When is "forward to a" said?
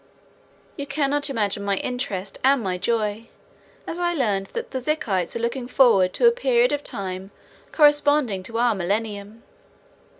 5.67-6.31